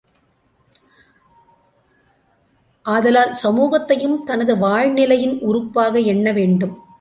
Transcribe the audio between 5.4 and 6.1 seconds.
உறுப்பாக